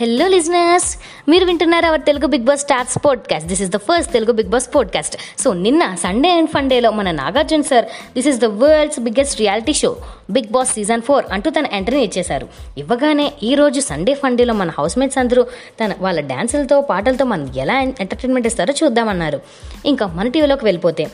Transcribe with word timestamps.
Hello 0.00 0.26
listeners 0.26 0.98
మీరు 1.28 1.44
వింటున్నారు 1.44 1.86
our 1.86 2.00
Telugu 2.00 2.26
big 2.26 2.42
boss 2.42 2.60
stars 2.60 2.98
podcast 3.04 3.48
this 3.48 3.62
is 3.62 3.70
the 3.70 3.76
first 3.76 4.12
Telugu 4.12 4.32
big 4.32 4.48
boss 4.48 4.74
podcast 4.74 5.16
so 5.38 5.52
నిన్న 5.52 5.94
Sunday 5.94 6.30
and 6.30 6.50
ఫండేలో 6.50 6.90
మన 6.90 7.10
Nagarjuna 7.10 7.60
sir 7.60 7.84
this 7.84 8.26
is 8.26 8.38
the 8.38 8.44
world's 8.44 9.00
biggest 9.00 9.38
reality 9.38 9.72
show 9.72 9.96
big 10.30 10.52
boss 10.52 10.72
season 10.72 11.02
four 11.02 11.24
అంటూ 11.32 11.50
తన 11.50 11.66
ఎంట్రీని 11.72 12.04
ఇచ్చేశారు. 12.04 12.48
ఇవ్వగానే 12.78 13.32
ఈ 13.42 13.54
రోజు 13.54 13.80
సండే 13.80 14.14
ఫండేలో 14.14 14.54
మన 14.54 14.70
హౌస్ 14.70 14.98
మేట్స్ 14.98 15.18
అందరూ 15.18 15.46
తన 15.84 15.94
వాళ్ళ 15.98 16.20
డ్యాన్సులతో 16.20 16.80
పాటలతో 16.80 17.24
మనం 17.24 17.52
ఎలా 17.56 17.80
ఎంటర్టైన్మెంట్ 17.80 18.46
ఇస్తారో 18.46 18.74
చూద్దామన్నారు. 18.84 19.40
ఇంకా 19.86 20.06
మన 20.06 20.28
టీవీలోకి 20.28 20.64
వెళ్ళిపోతే 20.64 21.06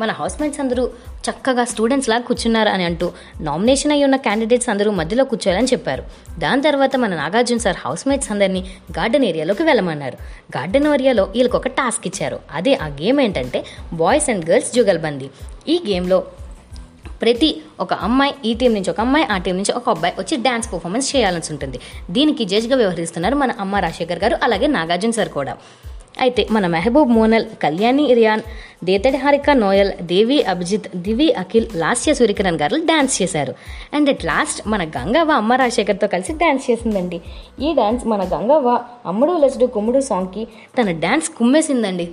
మన 0.00 0.10
హౌస్ 0.10 0.40
మేట్స్ 0.40 0.60
అందరూ 0.60 0.90
చక్కగా 1.30 1.64
స్టూడెంట్స్ 1.64 2.08
లాగా 2.08 2.22
కూర్చున్నారు 2.22 2.68
అని 2.68 2.84
అంటూ 2.84 3.12
నామినేషన్ 3.40 3.92
అయి 3.92 4.04
ఉన్న 4.04 4.16
క్యాండిడేట్స్ 4.16 4.68
అందరూ 4.68 4.90
మధ్యలో 4.90 5.24
కూర్చోవాలని 5.24 5.66
చెప్పారు. 5.66 6.04
దాని 6.38 6.62
తర్వాత 6.62 6.96
మన 6.96 7.16
నాగార్జున 7.16 7.56
సార్ 7.56 7.76
హౌస్ 7.84 8.08
మేట్స్ 8.08 8.30
అందరినీ 8.30 8.60
గార్డెన్ 8.98 9.24
ఏరియాలోకి 9.24 9.62
వెళ్ళమన్నారు. 9.62 10.14
గార్డెన్ 10.58 10.86
ఏరియాలో 10.94 11.24
వీళ్ళకి 11.24 11.56
ఒక 11.56 11.68
టాస్క్ 11.68 12.06
ఇచ్చారు. 12.06 12.40
అదే 12.52 12.74
ఆ 12.74 12.86
గేమ్ 12.86 13.20
ఏంటంటే 13.20 13.64
బాయ్స్ 13.92 14.30
అండ్ 14.30 14.50
గర్ల్స్ 14.50 14.74
జుగల్బందీ 14.74 15.28
ఈ 15.68 15.80
గేమ్లో 15.88 16.24
ప్రతి 17.22 17.62
ఒక 17.80 17.94
అమ్మాయి 17.94 18.34
ఈ 18.44 18.54
టీం 18.54 18.74
నుంచి 18.74 18.90
ఒక 18.90 19.00
అమ్మాయి 19.00 19.26
ఆ 19.26 19.38
టీం 19.38 19.56
నుంచి 19.56 19.72
ఒక 19.72 19.90
అబ్బాయి 19.90 20.14
వచ్చి 20.18 20.36
డ్యాన్స్ 20.36 20.72
పర్ఫార్మెన్స్ 20.72 21.16
చేయాల్సి 21.16 21.52
ఉంటుంది. 21.52 21.80
దీనికి 22.10 22.44
జడ్జ్గా 22.44 22.76
వ్యవహరిస్తున్నారు 22.76 23.34
మన 23.34 23.50
అమ్మ 23.60 23.76
రాజశేఖర్ 23.76 24.18
గారు 24.18 24.38
అలాగే 24.42 24.66
నాగార్జున 24.66 25.10
సార్ 25.10 25.28
కూడా. 25.28 25.56
అయితే 26.20 26.46
మన 26.50 26.66
మెహబూబ్ 26.66 27.10
మోనల్ 27.10 27.46
కళ్యాణి 27.62 28.10
ఇరియాన్ 28.10 28.42
దేతడి 28.84 29.16
హారిక 29.16 29.50
నోయల్ 29.50 29.92
దేవి 30.02 30.42
అభిజిత్ 30.42 30.96
దివి 30.96 31.32
అఖిల్ 31.32 31.66
లాస్య 31.74 32.14
సూర్యకిరణ్ 32.14 32.58
గారు 32.58 32.76
డ్యాన్స్ 32.76 33.22
చేశారు. 33.22 33.54
అండ్ 33.94 34.10
అట్ 34.10 34.24
లాస్ట్ 34.24 34.68
మన 34.68 34.84
గంగవ్వ 34.84 35.32
అమ్మ 35.32 35.52
రాజశేఖర్తో 35.52 36.06
కలిసి 36.06 36.32
డ్యాన్స్ 36.32 36.70
చేసిందండి. 36.70 37.20
ఈ 37.60 37.74
డ్యాన్స్ 37.74 38.06
మన 38.06 38.22
గంగవ్వ 38.24 38.80
అమ్ముడు 39.06 39.32
లసుడు 39.32 39.66
కుమ్ముడు 39.66 40.00
సాంగ్కి 40.00 40.48
తన 40.78 40.90
డ్యాన్స్ 40.90 41.30
కుమ్మేసిందండి. 41.30 42.10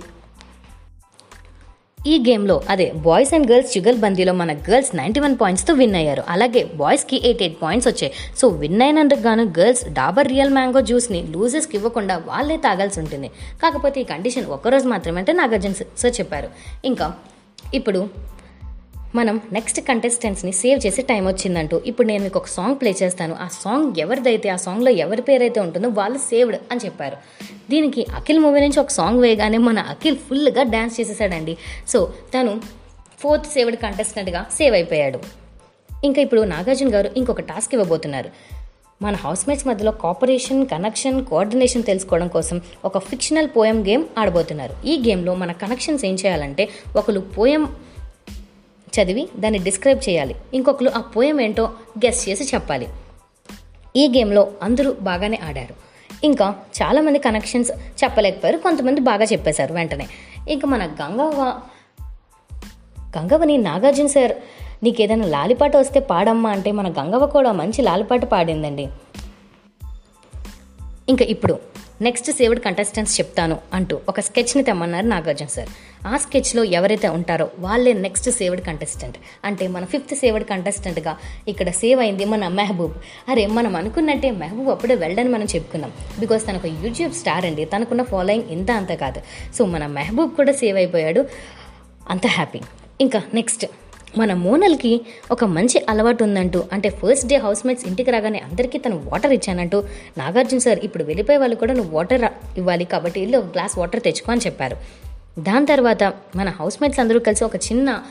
ఈ 2.06 2.14
గేమ్లో 2.28 2.54
అదే 2.68 2.92
బాయ్స్ 3.04 3.34
అండ్ 3.34 3.50
గర్ల్స్ 3.50 3.78
చుగల్ 3.78 3.98
బందీలో 3.98 4.32
మన 4.32 4.52
గర్ల్స్ 4.52 4.96
నైంటీ 4.96 5.20
వన్ 5.20 5.36
పాయింట్స్తో 5.40 5.74
విన్ 5.74 5.94
అయ్యారు. 5.94 6.22
అలాగే 6.28 6.62
బాయ్స్కి 6.64 7.16
ఎయిట్ 7.24 7.42
ఎయిట్ 7.42 7.62
పాయింట్స్ 7.62 7.88
వచ్చాయి. 7.88 8.12
సో 8.38 8.48
విన్ 8.48 8.82
అయినందుకు 8.82 9.20
గాను 9.20 9.44
గర్ల్స్ 9.58 9.84
డాబర్ 9.98 10.28
రియల్ 10.28 10.50
మ్యాంగో 10.50 10.80
జ్యూస్ని 10.80 11.20
లూజర్స్కి 11.30 11.76
ఇవ్వకుండా 11.76 12.16
వాళ్ళే 12.26 12.56
తాగాల్సి 12.56 13.00
ఉంటుంది. 13.00 13.28
కాకపోతే 13.62 14.00
ఈ 14.00 14.04
కండిషన్ 14.04 14.46
ఒక్కరోజు 14.46 14.88
మాత్రమే 14.88 15.18
అంటే 15.18 15.32
నాగార్జున 15.32 15.72
సార్ 15.72 16.20
చెప్పారు. 16.20 16.50
ఇంకా 16.84 17.14
ఇప్పుడు 17.74 18.02
మనం 19.14 19.40
నెక్స్ట్ 19.52 19.80
కంటెస్టెంట్స్ని 19.80 20.52
సేవ్ 20.52 20.86
చేసే 20.86 21.02
టైం 21.02 21.26
వచ్చిందంటూ. 21.26 21.82
ఇప్పుడు 21.86 22.06
నేను 22.06 22.22
మీకు 22.24 22.38
ఒక 22.38 22.46
సాంగ్ 22.46 22.74
ప్లే 22.74 22.94
చేస్తాను. 23.02 23.36
ఆ 23.40 23.48
సాంగ్ 23.48 23.92
ఎవరిదైతే 23.98 24.48
ఆ 24.48 24.56
సాంగ్లో 24.56 24.90
ఎవరి 24.90 25.22
పేరైతే 25.22 25.60
ఉంటుందో 25.60 25.88
వాళ్ళు 25.88 26.18
సేవ్డ్ 26.18 26.56
అని 26.70 26.80
చెప్పారు. 26.84 27.16
దీనికి 27.70 28.06
అఖిల్ 28.14 28.38
మూవీ 28.38 28.60
నుంచి 28.60 28.80
ఒక 28.80 28.88
సాంగ్ 28.88 29.20
వేయగానే 29.20 29.58
మన 29.58 29.78
అఖిల్ 29.78 30.16
ఫుల్గా 30.16 30.62
డ్యాన్స్ 30.62 31.00
చేసేసాడండి. 31.00 31.56
సో 31.88 32.12
తను 32.34 32.60
ఫోర్త్ 33.18 33.46
సేవ్డ్ 33.46 33.76
కంటెస్టెంట్గా 33.76 34.46
సేవ్ 34.52 34.74
అయిపోయాడు. 34.74 35.18
ఇంకా 36.04 36.22
ఇప్పుడు 36.22 36.40
నాగార్జున 36.40 36.94
గారు 36.94 37.10
ఇంకొక 37.16 37.40
టాస్క్ 37.40 37.74
ఇవ్వబోతున్నారు. 37.74 38.30
మన 39.02 39.14
హౌస్మేట్స్ 39.14 39.66
మధ్యలో 39.66 39.92
కోఆపరేషన్ 39.92 40.66
కనెక్షన్ 40.66 41.24
కోఆర్డినేషన్ 41.24 41.82
తెలుసుకోవడం 41.82 42.28
కోసం 42.28 42.60
ఒక 42.84 42.98
ఫిక్షనల్ 42.98 43.48
పోయం 43.56 43.86
గేమ్ 43.86 44.04
ఆడబోతున్నారు. 44.18 44.86
ఈ 44.86 45.08
గేమ్లో 45.08 45.34
మన 45.34 45.52
కనెక్షన్స్ 45.52 46.04
ఏం 46.04 46.14
చేయాలంటే 46.14 46.68
ఒకరు 46.96 47.20
పోయం 47.20 47.76
చదివి 49.00 49.28
దాన్ని 49.38 49.58
డిస్క్రైబ్ 49.58 50.08
చేయాలి. 50.08 50.34
ఇంకొకరు 50.54 50.90
ఆ 50.96 51.00
పోయం 51.00 51.40
ఏంటో 51.40 51.70
గెస్ 51.98 52.28
చేసి 52.28 52.44
చెప్పాలి. 52.54 52.88
ఈ 53.96 54.08
గేమ్లో 54.08 54.52
అందరూ 54.62 54.96
బాగానే 55.00 55.40
ఆడారు. 55.44 55.74
ఇంకా 56.24 56.54
చాలామంది 56.82 57.18
కనెక్షన్స్ 57.18 57.70
చెప్పలేకపోయారు. 58.04 58.58
కొంతమంది 58.58 59.00
బాగా 59.00 59.24
చెప్పేశారు 59.24 59.72
వెంటనే. 59.72 60.08
ఇంకా 60.48 60.68
మన 60.68 60.86
గంగవ్వ 60.86 61.60
గంగవ్వని 63.18 63.56
నాగార్జున 63.56 64.06
సార్ 64.06 64.32
నీకు 64.82 65.02
ఏదైనా 65.02 65.26
లాలిపాట 65.26 65.76
వస్తే 65.76 66.00
పాడమ్మా 66.00 66.50
అంటే 66.50 66.72
మన 66.72 66.88
గంగవ్వ 66.88 67.26
కూడా 67.26 67.52
మంచి 67.52 67.82
లాలిపాట 67.82 68.24
పాడిందండి. 68.24 68.88
ఇంకా 71.08 71.24
ఇప్పుడు 71.24 71.58
నెక్స్ట్ 72.00 72.30
సేవ్డ్ 72.30 72.60
కంటెస్టెంట్స్ 72.60 73.20
చెప్తాను 73.20 73.58
అంటూ 73.72 74.00
ఒక 74.08 74.20
స్కెచ్ని 74.20 74.62
తెమ్మన్నారు 74.62 75.06
నాగార్జున 75.06 75.46
సార్ 75.46 75.68
ఆ 76.06 76.16
స్కెచ్లో 76.16 76.64
ఎవరైతే 76.64 77.08
ఉంటారో 77.08 77.50
వాళ్ళే 77.58 77.92
నెక్స్ట్ 77.92 78.30
సేవ్డ్ 78.30 78.62
కంటెస్టెంట్ 78.66 79.16
అంటే 79.44 79.68
మన 79.68 79.84
ఫిఫ్త్ 79.84 80.14
సేవ్డ్ 80.14 80.44
కంటెస్టెంట్గా 80.44 81.16
ఇక్కడ 81.48 81.70
సేవ్ 81.70 82.00
అయింది 82.00 82.24
మన 82.24 82.48
మెహబూబ్. 82.48 82.92
అరే 83.28 83.46
మనం 83.46 83.76
అనుకున్నట్టే 83.76 84.30
మెహబూబ్ 84.30 84.68
అప్పుడే 84.68 84.94
వెళ్ళని 84.94 85.28
మనం 85.28 85.46
చెప్పుకున్నాం. 85.56 85.92
బికాస్ 86.20 86.46
తనకు 86.46 86.66
యూట్యూబ్ 86.66 87.12
స్టార్ 87.12 87.46
అండి. 87.46 87.64
తనకున్న 87.64 88.02
ఫాలోయింగ్ 88.02 88.50
ఇంత 88.50 88.70
అంత 88.70 88.92
కాదు. 88.92 89.22
సో 89.58 89.64
మన 89.64 89.86
మెహబూబ్ 89.86 90.30
కూడా 90.30 90.52
సేవ్ 90.52 90.76
అయిపోయాడు. 90.76 91.24
అంత 92.10 92.26
హ్యాపీ 92.26 92.60
ఇంకా 93.00 93.22
నెక్స్ట్ 93.34 93.66
మన 94.18 94.34
మోనల్కి 94.34 95.00
ఒక 95.30 95.44
మంచి 95.44 95.84
అలవాటు 95.88 96.24
ఉందంటూ 96.24 96.64
అంటే 96.72 96.88
ఫస్ట్ 96.90 97.26
డే 97.26 97.36
హౌస్ 97.36 97.66
మేట్స్ 97.66 97.86
ఇంటికి 97.86 98.10
రాగానే 98.10 98.38
అందరికీ 98.38 98.78
తను 98.78 99.02
వాటర్ 99.12 99.32
ఇచ్చానంటూ 99.32 99.84
నాగార్జున 100.18 100.58
సార్ 100.58 100.78
ఇప్పుడు 100.78 101.04
వెళ్ళిపోయే 101.04 101.38
వాళ్ళు 101.38 101.56
కూడా 101.56 101.72
నువ్వు 101.72 101.96
వాటర్ 101.96 102.24
ఇవ్వాలి 102.58 102.84
కాబట్టి 102.84 103.20
వెళ్ళి 103.20 103.36
ఒక 103.36 103.44
గ్లాస్ 103.44 103.78
వాటర్ 103.78 104.00
తెచ్చుకో 104.00 104.32
అని 104.32 104.40
చెప్పారు. 104.40 104.76
దాని 105.38 105.66
తర్వాత 105.66 106.04
మన 106.36 106.48
హౌస్ 106.48 106.82
మేట్స్ 106.82 107.00
అందరూ 107.00 107.20
కలిసి 107.20 107.44
ఒక 107.44 107.56
చిన్న 107.56 108.02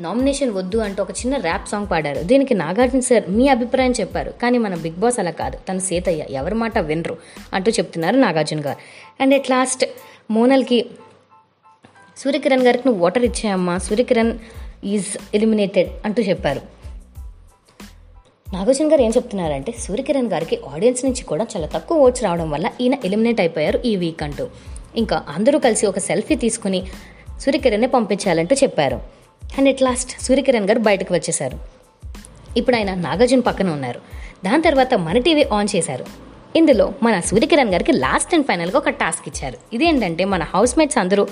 నామినేషన్ 0.00 0.50
వద్దు 0.50 0.78
అంటూ 0.78 1.02
ఒక 1.02 1.10
చిన్న 1.10 1.36
ర్యాప్ 1.36 1.68
సాంగ్ 1.68 1.86
పాడారు. 1.90 2.22
దీనికి 2.22 2.54
నాగార్జున 2.54 3.00
సార్ 3.00 3.30
మీ 3.30 3.48
అభిప్రాయం 3.48 3.92
చెప్పారు. 3.92 4.30
కానీ 4.30 4.58
మన 4.58 4.74
బిగ్ 4.74 4.94
బాస్ 4.94 5.18
అలా 5.18 5.30
కాదు. 5.30 5.58
తను 5.68 5.78
సేతయ్య 5.78 6.24
ఎవరి 6.30 6.54
మాట 6.54 6.78
వినరు 6.78 7.16
అంటూ 7.54 7.70
చెప్తున్నారు 7.70 8.16
నాగార్జున 8.16 8.66
గారు. 8.66 8.76
అండ్ 9.22 9.34
ఎట్ 9.34 9.50
లాస్ట్ 9.50 9.86
మోనల్కి 10.30 10.90
సూర్యకిరణ్ 12.16 12.62
గారికి 12.62 12.88
నువ్వు 12.88 13.04
ఓటర్ 13.04 13.24
ఇచ్చాయమ్మా 13.24 13.78
సూర్యకిరణ్ 13.78 14.38
ఈజ్ 14.84 15.06
ఎలిమినేటెడ్ 15.34 15.88
అంటూ 16.04 16.22
చెప్పారు. 16.22 16.60
నాగార్జున 18.54 18.92
గారు 18.92 19.02
ఏం 19.02 19.10
చెప్తున్నారంటే 19.10 19.72
సూర్యకిరణ్ 19.72 20.28
గారికి 20.28 20.58
ఆడియన్స్ 20.68 21.04
నుంచి 21.04 21.22
కూడా 21.22 21.46
చాలా 21.56 21.66
తక్కువ 21.66 21.98
ఓట్స్ 21.98 22.24
రావడం 22.24 22.50
వల్ల 22.50 22.70
ఈయన 22.80 22.94
ఎలిమినేట్ 23.04 23.40
అయిపోయారు 23.40 23.80
ఈ 23.84 23.96
వీక్ 23.96 24.22
అంటూ. 24.22 24.48
ఇంకా 24.96 25.22
అందరూ 25.28 25.58
కలిసి 25.58 25.86
ఒక 25.86 25.98
సెల్ఫీ 25.98 26.34
తీసుకుని 26.34 26.86
సూర్యకిరణ్ని 27.40 27.88
పంపించాలంటూ 27.88 28.56
చెప్పారు. 28.56 29.00
అండ్ 29.58 29.68
ఎట్ 29.68 29.82
లాస్ట్ 29.82 30.22
సూర్యకిరణ్ 30.22 30.68
గారు 30.68 30.78
బయటకు 30.78 31.14
వచ్చేశారు. 31.14 31.58
ఇప్పుడు 32.56 32.76
ఆయన 32.76 32.94
నాగార్జున 32.94 33.40
పక్కన 33.40 33.70
ఉన్నారు. 33.70 34.00
దాని 34.44 34.62
తర్వాత 34.62 34.94
మన 34.94 35.18
టీవీ 35.18 35.42
ఆన్ 35.42 35.68
చేశారు. 35.76 36.04
ఇందులో 36.56 36.92
మన 37.02 37.20
సూర్యకిరణ్ 37.20 37.70
గారికి 37.70 37.92
లాస్ట్ 37.92 38.34
అండ్ 38.34 38.46
ఫైనల్గా 38.46 38.78
ఒక 38.78 38.88
టాస్క్ 38.88 39.28
ఇచ్చారు. 39.28 39.58
ఇదేంటంటే 39.72 40.24
మన 40.24 40.42
హౌస్ 40.42 40.78
మేట్స్ 40.78 40.98
అందరూ 40.98 41.28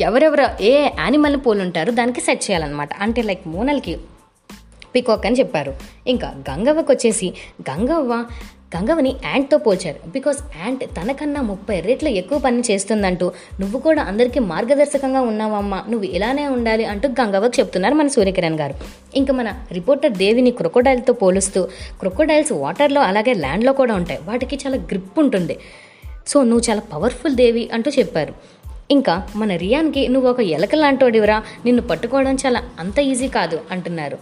ఎవరెవరు 0.00 0.62
ఏ 0.62 0.82
యానిమల్ని 0.82 1.40
పోలుంటారో 1.40 1.92
దానికి 1.92 2.20
సెట్ 2.20 2.44
చేయాలన్నమాట. 2.44 2.88
అంటే 2.94 3.22
లైక్ 3.22 3.48
మోనల్కి 3.48 3.98
పికాక్ 4.94 5.26
అని 5.26 5.38
చెప్పారు. 5.38 5.74
ఇంకా 6.06 6.34
గంగవ్వకు 6.50 6.92
వచ్చేసి 6.92 7.34
గంగవ్వ 7.70 8.24
గంగవ్వని 8.76 9.16
యాంట్తో 9.24 9.58
పోల్చారు. 9.58 10.10
బికాస్ 10.10 10.38
యాంట్ 10.64 10.84
తనకన్నా 10.84 11.42
ముప్పై 11.42 11.80
రేట్లు 11.80 12.08
ఎక్కువ 12.08 12.38
పని 12.38 12.62
చేస్తుందంటూ 12.70 13.32
నువ్వు 13.60 13.80
కూడా 13.80 14.02
అందరికీ 14.02 14.40
మార్గదర్శకంగా 14.40 15.20
ఉన్నావమ్మా. 15.20 15.84
నువ్వు 15.88 16.06
ఇలానే 16.06 16.48
ఉండాలి 16.48 16.84
అంటూ 16.84 17.08
గంగవ్వకు 17.08 17.60
చెప్తున్నారు 17.60 17.94
మన 17.94 18.08
సూర్యకిరణ్ 18.08 18.58
గారు. 18.60 18.74
ఇంకా 19.14 19.34
మన 19.34 19.64
రిపోర్టర్ 19.72 20.12
దేవిని 20.12 20.50
క్రొకోడైల్తో 20.50 21.12
పోలుస్తూ 21.12 21.68
క్రొకోడైల్స్ 22.00 22.52
వాటర్లో 22.52 23.00
అలాగే 23.00 23.34
ల్యాండ్లో 23.34 23.72
కూడా 23.72 23.94
ఉంటాయి. 23.94 24.20
వాటికి 24.24 24.56
చాలా 24.56 24.76
గ్రిప్ 24.76 25.18
ఉంటుంది. 25.18 25.58
సో 26.26 26.42
నువ్వు 26.42 26.70
చాలా 26.70 26.80
పవర్ఫుల్ 26.80 27.34
దేవి 27.34 27.70
అంటూ 27.72 27.90
చెప్పారు. 27.98 28.34
ఇంకా 28.90 29.28
మన 29.36 29.56
రియాన్కి 29.56 30.08
నువ్వు 30.08 30.30
ఒక 30.30 30.40
ఎలక 30.40 30.74
లాంటోడివరా. 30.74 31.42
నిన్ను 31.64 31.82
పట్టుకోవడం 31.82 32.34
చాలా 32.34 32.62
అంత 32.80 32.98
ఈజీ 32.98 33.28
కాదు 33.28 33.60
అంటున్నారు. 33.70 34.18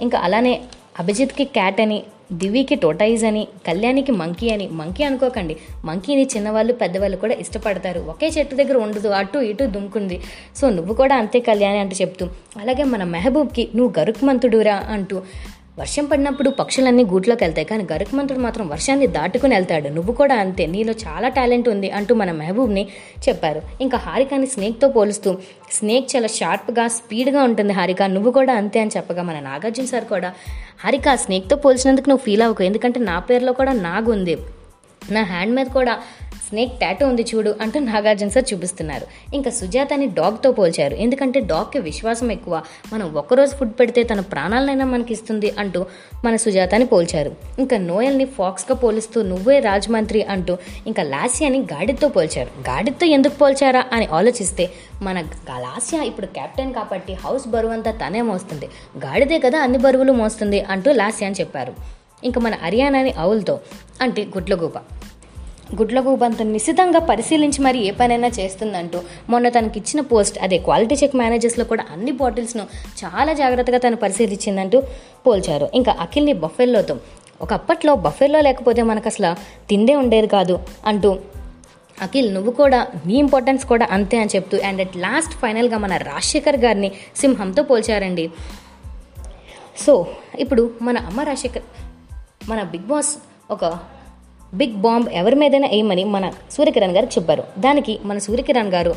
ఇంకా 0.00 0.18
అలానే 0.18 0.60
అభిజిత్కి 0.98 1.44
క్యాట్ 1.44 1.80
అని 1.80 2.02
దివికి 2.32 2.74
టోటైజ్ 2.74 3.24
అని 3.24 3.48
కళ్యాణికి 3.66 4.12
మంకీ 4.12 4.50
అని. 4.50 4.68
మంకీ 4.68 5.04
అనుకోకండి. 5.04 5.56
మంకీని 5.84 6.22
చిన్నవాళ్ళు 6.36 6.72
పెద్దవాళ్ళు 6.72 7.16
కూడా 7.16 7.34
ఇష్టపడతారు. 7.34 8.00
ఒకే 8.00 8.26
చెట్టు 8.26 8.54
దగ్గర 8.54 8.76
ఉండదు. 8.76 9.08
అటు 9.08 9.38
ఇటు 9.38 9.64
దుంకుంది. 9.64 10.20
సో 10.56 10.70
నువ్వు 10.70 10.94
కూడా 10.94 11.16
అంతే 11.16 11.40
కళ్యాణి 11.40 11.78
అంటూ 11.78 11.96
చెప్తూ 11.96 12.26
అలాగే 12.56 12.84
మన 12.84 13.04
మెహబూబ్కి 13.04 13.68
నువ్వు 13.76 14.00
గరుక్మంతుడురా 14.00 14.76
అంటూ. 14.76 15.22
వర్షం 15.78 16.04
పడినప్పుడు 16.04 16.50
పక్షులన్నీ 16.50 17.04
గూట్లోకి 17.04 17.44
వెళ్తాయి. 17.44 17.66
కానీ 17.70 17.86
గరుకమంతుడు 17.92 18.38
మాత్రం 18.38 18.68
వర్షాన్ని 18.68 19.06
దాటుకుని 19.06 19.54
వెళ్తాడు. 19.54 19.88
నువ్వు 19.88 20.12
కూడా 20.12 20.34
అంతే. 20.34 20.66
నీలో 20.66 20.94
చాలా 21.06 21.28
టాలెంట్ 21.28 21.68
ఉంది 21.68 21.90
అంటూ 21.90 22.14
మన 22.14 22.32
మెహబూబ్ని 22.32 22.84
చెప్పారు. 23.28 23.62
ఇంకా 23.80 23.98
హారికాని 23.98 24.46
స్నేక్తో 24.46 24.88
పోలుస్తూ 24.88 25.36
స్నేక్ 25.72 26.16
చాలా 26.16 26.26
షార్ప్గా 26.26 26.88
స్పీడ్గా 26.88 27.42
ఉంటుంది 27.42 27.72
హారిక. 27.72 28.02
నువ్వు 28.02 28.30
కూడా 28.30 28.54
అంతే 28.54 28.80
అని 28.80 28.90
చెప్పగా 28.96 29.22
మన 29.22 29.40
నాగార్జున 29.40 29.84
సార్ 29.84 30.04
కూడా 30.04 30.32
హారిక 30.84 31.14
స్నేక్తో 31.14 31.56
పోల్చినందుకు 31.56 32.08
నువ్వు 32.08 32.24
ఫీల్ 32.24 32.42
అవ్వకు. 32.42 32.64
ఎందుకంటే 32.64 33.00
నా 33.00 33.18
పేరులో 33.18 33.52
కూడా 33.52 33.72
నాగు 33.72 34.12
ఉంది 34.12 34.36
నా 35.10 35.22
హ్యాండ్ 35.22 35.54
మీద 35.54 35.66
కూడా 35.66 35.98
స్నేక్ 36.48 36.72
టాటూ 36.80 37.06
ఉంది 37.06 37.22
చూడు 37.22 37.56
అంటూ 37.60 37.80
నాగార్జున 37.80 38.28
సార్ 38.28 38.54
చూపిస్తున్నారు. 38.54 39.06
ఇంకా 39.34 39.50
సుజాతని 39.50 40.06
డాగ్తో 40.06 40.52
పోల్చారు. 40.52 40.94
ఎందుకంటే 40.94 41.40
డాగ్కి 41.40 41.78
విశ్వాసం 41.78 42.32
ఎక్కువ. 42.32 42.62
మనం 42.92 43.14
ఒక్కరోజు 43.14 43.56
ఫుడ్ 43.56 43.72
పెడితే 43.80 44.02
తన 44.02 44.20
ప్రాణాలనైనా 44.20 44.84
మనకి 44.84 45.12
ఇస్తుంది 45.12 45.50
అంటూ 45.58 45.86
మన 46.24 46.36
సుజాతని 46.36 46.86
పోల్చారు. 46.86 47.34
ఇంకా 47.58 47.76
నోయల్ని 47.76 48.24
ఫాక్స్గా 48.24 48.76
పోలిస్తూ 48.76 49.22
నువ్వే 49.22 49.60
రాజమంత్రి 49.60 50.22
అంటూ 50.22 50.56
ఇంకా 50.86 51.02
లాస్యాని 51.02 51.60
గాడితో 51.60 52.08
పోల్చారు. 52.08 52.48
గాడితో 52.70 53.06
ఎందుకు 53.06 53.36
పోల్చారా 53.36 53.84
అని 53.92 54.06
ఆలోచిస్తే 54.06 54.70
మన 55.02 55.20
లాస్యా 55.20 56.02
ఇప్పుడు 56.02 56.26
కెప్టెన్ 56.26 56.74
కాబట్టి 56.74 57.12
హౌస్ 57.12 57.48
బరువు 57.48 57.72
అంతా 57.72 57.90
తనే 57.90 58.22
మోస్తుంది. 58.22 58.68
గాడిదే 58.98 59.38
కదా 59.38 59.58
అన్ని 59.58 59.78
బరువులు 59.78 60.12
మోస్తుంది 60.12 60.60
అంటూ 60.60 60.92
లాస్యా 60.92 61.26
అని 61.28 61.36
చెప్పారు. 61.40 61.74
ఇంకా 62.24 62.40
మన 62.40 62.54
హర్యానాని 62.62 63.10
అవుల్తో 63.10 63.60
అంటే 64.02 64.22
గుడ్లగూప 64.22 64.72
గుడ్లగూబ 65.74 66.24
అంత 66.24 66.42
నిశితంగా 66.42 66.98
పరిశీలించి 66.98 67.62
మరి 67.62 67.78
ఏ 67.86 67.90
పనైనా 67.90 68.28
చేస్తుందంటూ. 68.28 69.00
మొన్న 69.28 69.48
తనకి 69.48 69.78
ఇచ్చిన 69.78 70.00
పోస్ట్ 70.00 70.38
అదే 70.38 70.58
క్వాలిటీ 70.58 70.94
చెక్ 70.94 71.16
మేనేజర్స్లో 71.16 71.64
కూడా 71.64 71.84
అన్ని 71.90 72.12
బాటిల్స్ను 72.12 72.66
చాలా 73.04 73.32
జాగ్రత్తగా 73.32 73.78
తను 73.78 73.96
పరిశీలించిందంటూ 73.96 74.82
పోల్చారు. 75.26 75.68
ఇంకా 75.74 75.96
అఖిల్ని 76.00 76.32
బఫెల్లోతో 76.32 76.96
ఒకప్పట్లో 77.40 77.94
బఫెల్లో 77.94 78.40
లేకపోతే 78.40 78.82
మనకు 78.82 79.08
అసలు 79.08 79.36
తిండే 79.68 79.94
ఉండేది 79.94 80.26
కాదు 80.26 80.58
అంటూ 80.86 81.18
అఖిల్ 82.02 82.34
నువ్వు 82.34 82.50
కూడా 82.50 82.86
నీ 83.06 83.14
ఇంపార్టెన్స్ 83.14 83.66
కూడా 83.66 83.88
అంతే 83.90 84.18
అని 84.18 84.30
చెప్తూ 84.36 84.58
అండ్ 84.58 84.80
అట్ 84.80 84.96
లాస్ట్ 84.96 85.32
ఫైనల్గా 85.32 85.78
మన 85.78 85.96
రాజశేఖర్ 85.96 86.56
గారిని 86.56 86.92
సింహంతో 87.16 87.62
పోల్చారండి. 87.62 88.30
సో 89.86 90.06
ఇప్పుడు 90.38 90.70
మన 90.82 90.98
అమ్మ 90.98 91.20
రాజశేఖర్ 91.20 91.62
మన 92.48 92.62
బిగ్ 92.62 92.82
బాస్ 92.82 93.16
ఒక 93.50 93.78
బిగ్ 94.54 94.74
బాంబ్ 94.74 95.08
ఎవరి 95.08 95.36
మీదైనా 95.36 95.68
వేయమని 95.68 96.04
మన 96.04 96.32
సూర్యకిరణ్ 96.50 96.94
గారు 96.96 97.06
చెప్పారు. 97.06 97.44
దానికి 97.58 97.98
మన 98.04 98.18
సూర్యకిరణ్ 98.18 98.68
గారు 98.68 98.94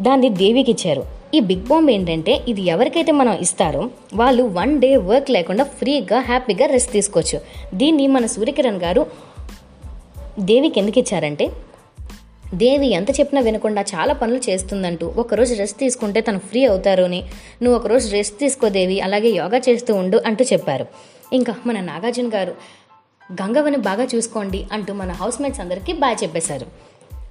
దాన్ని 0.00 0.28
దేవికి 0.28 0.70
ఇచ్చారు. 0.70 1.02
ఈ 1.34 1.40
బిగ్ 1.40 1.66
బాంబ్ 1.66 1.90
ఏంటంటే 1.90 2.40
ఇది 2.48 2.62
ఎవరికైతే 2.62 3.12
మనం 3.12 3.38
ఇస్తారో 3.40 3.90
వాళ్ళు 4.14 4.42
వన్ 4.42 4.80
డే 4.80 4.96
వర్క్ 4.96 5.30
లేకుండా 5.30 5.64
ఫ్రీగా 5.64 6.20
హ్యాపీగా 6.20 6.66
రెస్ట్ 6.66 6.92
తీసుకోవచ్చు. 6.92 7.40
దీన్ని 7.74 8.06
మన 8.06 8.26
సూర్యకిరణ్ 8.26 8.80
గారు 8.80 9.06
దేవికి 10.40 10.80
ఎందుకు 10.80 10.98
ఇచ్చారంటే 10.98 11.50
దేవి 12.54 12.90
ఎంత 12.90 13.20
చెప్పినా 13.20 13.40
వినకుండా 13.40 13.84
చాలా 13.94 14.14
పనులు 14.14 14.50
చేస్తుందంటూ 14.50 15.14
ఒకరోజు 15.18 15.54
రెస్ట్ 15.54 15.78
తీసుకుంటే 15.78 16.20
తను 16.20 16.38
ఫ్రీ 16.38 16.64
అవుతారు 16.64 17.02
అని 17.02 17.24
నువ్వు 17.62 17.78
ఒకరోజు 17.78 18.08
రెస్ట్ 18.08 18.38
తీసుకో 18.38 18.68
దేవి 18.68 19.00
అలాగే 19.00 19.28
యోగా 19.28 19.58
చేస్తూ 19.68 19.94
ఉండు 19.94 20.22
అంటూ 20.26 20.44
చెప్పారు. 20.52 20.86
ఇంకా 21.32 21.54
మన 21.66 21.80
నాగార్జున 21.80 22.28
గారు 22.34 22.79
గంగవ్వని 23.38 23.78
బాగా 23.88 24.04
చూసుకోండి 24.12 24.60
అంటూ 24.74 24.92
మన 25.00 25.10
హౌస్ 25.18 25.38
మేట్స్ 25.42 25.60
అందరికీ 25.64 25.92
బాగా 26.04 26.16
చెప్పేశారు. 26.22 26.66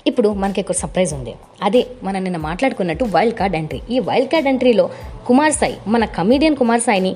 ఇప్పుడు 0.10 0.30
మనకి 0.42 0.60
ఒక 0.62 0.74
సర్ప్రైజ్ 0.82 1.12
ఉంది. 1.14 1.34
అదే 1.68 1.82
మనం 2.04 2.20
నిన్న 2.26 2.38
మాట్లాడుకున్నట్టు 2.50 3.06
వైల్డ్ 3.16 3.38
కార్డ్ 3.40 3.56
ఎంట్రీ 3.60 3.80
ఈ 3.96 4.00
వైల్డ్ 4.10 4.32
కార్డ్ 4.34 4.50
ఎంట్రీలో 4.52 4.86
కుమార్ 5.28 5.56
సాయి 5.60 5.76
మన 5.96 6.06
కమీడియన్ 6.18 6.58
కుమార్ 6.62 6.86
సాయిని 6.88 7.12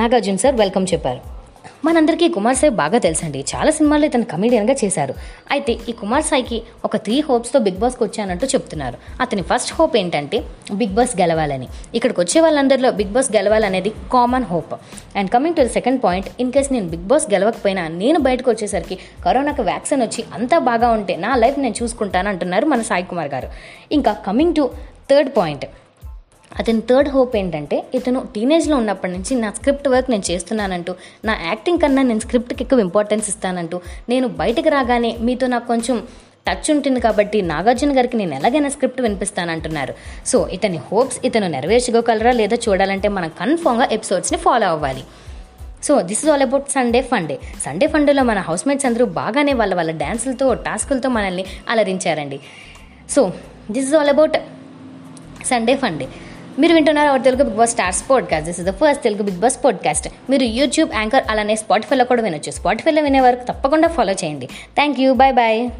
నాగార్జున 0.00 0.36
సార్ 0.44 0.56
వెల్కమ్ 0.62 0.86
చెప్పారు. 0.92 1.20
మనందరికీ 1.84 2.28
కుమార్ 2.28 2.56
సాయి 2.56 2.72
బాగా 2.80 2.98
తెలుసండి. 2.98 3.44
చాలా 3.52 3.70
సినిమాల్లో 3.70 4.06
ఇతను 4.06 4.24
కమెడియన్గా 4.24 4.74
చేశారు. 4.82 5.14
అయితే 5.50 5.72
ఈ 5.88 5.92
కుమార్ 6.00 6.24
సాయికి 6.24 6.62
ఒక 6.84 6.96
త్రీ 6.96 7.20
హోప్స్తో 7.28 7.58
బిగ్ 7.66 7.78
బాస్కి 7.82 8.02
వచ్చానంటూ 8.04 8.46
చెప్తున్నారు. 8.46 8.98
అతని 9.20 9.42
ఫస్ట్ 9.42 9.72
హోప్ 9.78 9.96
ఏంటంటే 9.96 10.38
బిగ్ 10.80 10.94
బాస్ 10.98 11.14
గెలవాలని. 11.20 11.68
ఇక్కడికి 11.94 12.20
వచ్చే 12.20 12.40
వాళ్ళందరిలో 12.40 12.90
big 12.90 13.12
boss 13.16 13.30
గెలవాలనేది 13.36 13.92
common 14.12 14.44
hope 14.44 14.74
and 15.16 15.30
coming 15.30 15.56
to 15.56 15.62
the 15.62 15.72
second 15.78 16.02
point 16.04 16.28
in 16.40 16.52
case 16.52 16.72
నేను 16.72 16.88
బిగ్ 16.94 17.08
బాస్ 17.12 17.26
గెలవకపోయినా 17.34 17.88
నేను 17.88 18.20
బయటకు 18.28 18.50
వచ్చేసరికి 18.50 18.98
కరోనాకు 19.26 19.62
వ్యాక్సిన్ 19.62 20.02
వచ్చి 20.02 20.24
అంతా 20.34 20.58
బాగా 20.70 20.90
ఉంటే 20.90 21.16
నా 21.16 21.34
లైఫ్ 21.36 21.58
నేను 21.58 21.74
చూసుకుంటాను 21.82 22.28
అంటున్నారు 22.28 22.66
మన 22.66 22.82
సాయి 22.82 23.06
కుమార్ 23.12 23.28
గారు. 23.36 23.50
ఇంకా 23.98 24.12
కమింగ్ 24.12 24.54
టు 24.54 24.70
థర్డ్ 25.10 25.30
పాయింట్ 25.36 25.66
అతని 26.58 26.80
థర్డ్ 26.80 27.08
హోప్ 27.08 27.36
ఏంటంటే 27.36 27.84
ఇతను 27.94 28.20
టీనేజ్లో 28.34 28.76
ఉన్నప్పటి 28.76 29.12
నుంచి 29.12 29.34
నా 29.34 29.50
స్క్రిప్ట్ 29.50 29.88
వర్క్ 29.88 30.10
నేను 30.10 30.24
చేస్తున్నానంటూ 30.30 30.94
నా 31.24 31.34
యాక్టింగ్ 31.46 31.78
కన్నా 31.78 32.02
నేను 32.02 32.20
స్క్రిప్ట్కి 32.20 32.64
ఎక్కువ 32.64 32.80
ఇంపార్టెన్స్ 32.80 33.28
ఇస్తానంటూ 33.28 33.80
నేను 34.08 34.28
బయటకు 34.28 34.68
రాగానే 34.68 35.16
మీతో 35.20 35.46
నాకు 35.46 35.66
కొంచెం 35.66 36.02
టచ్ 36.48 36.70
ఉంటుంది 36.70 37.00
కాబట్టి 37.00 37.42
నాగార్జున 37.42 37.96
గారికి 37.96 38.16
నేను 38.16 38.34
ఎలాగైనా 38.34 38.68
స్క్రిప్ట్ 38.68 39.00
వినిపిస్తానంటున్నారు. 39.00 39.94
సో 40.26 40.48
ఇతని 40.48 40.78
హోప్స్ 40.88 41.18
ఇతను 41.24 41.46
నెరవేర్చుకోగలరా 41.46 42.32
లేదా 42.32 42.56
చూడాలంటే 42.68 43.08
మనం 43.08 43.30
కన్ఫామ్గా 43.40 43.88
ఎపిసోడ్స్ని 43.92 44.38
ఫాలో 44.38 44.66
అవ్వాలి. 44.66 45.04
So 45.82 46.02
this 46.02 46.22
is 46.24 46.30
all 46.30 46.42
about 46.42 46.70
Sunday 46.70 47.02
funday 47.02 47.38
Sunday 47.64 47.86
ఫండేలో 47.86 48.22
మన 48.22 48.38
హౌస్ 48.38 48.68
మేట్స్ 48.68 48.86
అందరూ 48.86 49.04
బాగానే 49.20 49.52
వాళ్ళ 49.52 49.74
వాళ్ళ 49.74 49.90
డ్యాన్సులతో 49.90 50.54
టాస్కులతో 50.54 51.08
మనల్ని 51.08 51.44
అలరించారండి. 51.68 52.40
So 53.10 53.32
this 53.70 53.86
is 53.86 53.94
all 53.94 54.08
about 54.08 54.36
Sunday 55.46 55.76
funday 55.76 56.08
మీరు 56.58 56.74
వింటున్నారు 56.74 57.08
our 57.08 57.22
Telugu 57.22 57.42
big 57.42 57.56
boss 57.56 57.70
stars 57.70 58.10
podcast 58.10 58.46
this 58.46 58.60
is 58.60 58.68
the 58.68 58.70
first 58.70 59.02
Telugu 59.02 59.22
big 59.22 59.36
boss 59.36 59.64
podcast 59.64 60.08
మీరు 60.30 60.44
యూట్యూబ్ 60.44 60.94
యాంకర్ 60.94 61.24
అలానే 61.30 61.56
స్పాటిఫైలో 61.56 62.04
కూడా 62.04 62.22
వినొచ్చు. 62.22 62.50
స్పాటిఫైలో 62.50 63.02
వినే 63.02 63.20
వరకు 63.20 63.44
తప్పకుండా 63.44 63.88
ఫాలో 63.88 64.12
చేయండి. 64.12 64.46
Thank 64.46 65.00
you 65.00 65.14
bye 65.14 65.34
bye 65.34 65.70